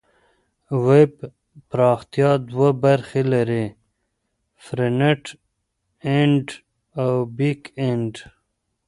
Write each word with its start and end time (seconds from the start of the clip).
ویب 0.85 1.13
پراختیا 1.69 2.31
دوه 2.49 2.69
برخې 2.83 3.21
لري: 3.33 3.65
فرنټ 4.63 5.23
اینډ 6.05 6.45
او 7.01 7.11
بیک 7.37 7.61
اینډ. 7.81 8.13